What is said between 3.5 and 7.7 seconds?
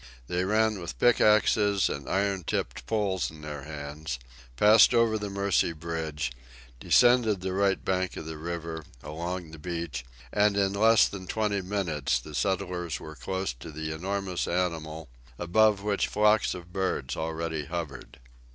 hands, passed over the Mercy bridge, descended the